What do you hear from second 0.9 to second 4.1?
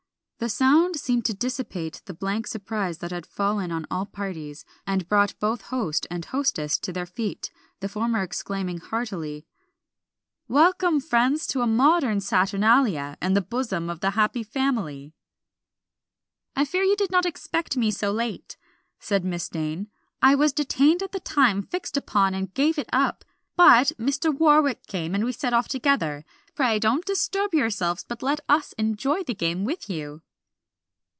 seemed to dissipate the blank surprise that had fallen on all